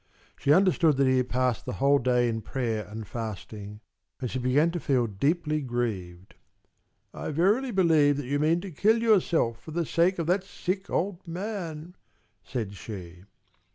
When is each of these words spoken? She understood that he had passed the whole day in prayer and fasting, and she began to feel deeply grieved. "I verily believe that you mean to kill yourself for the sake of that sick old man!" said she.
She 0.39 0.51
understood 0.51 0.97
that 0.97 1.05
he 1.05 1.17
had 1.17 1.29
passed 1.29 1.63
the 1.67 1.73
whole 1.73 1.99
day 1.99 2.27
in 2.27 2.41
prayer 2.41 2.87
and 2.89 3.07
fasting, 3.07 3.81
and 4.19 4.31
she 4.31 4.39
began 4.39 4.71
to 4.71 4.79
feel 4.79 5.05
deeply 5.05 5.61
grieved. 5.61 6.33
"I 7.13 7.29
verily 7.29 7.69
believe 7.69 8.17
that 8.17 8.25
you 8.25 8.39
mean 8.39 8.61
to 8.61 8.71
kill 8.71 8.99
yourself 8.99 9.61
for 9.61 9.69
the 9.69 9.85
sake 9.85 10.17
of 10.17 10.25
that 10.25 10.43
sick 10.43 10.89
old 10.89 11.27
man!" 11.27 11.95
said 12.43 12.73
she. 12.73 13.25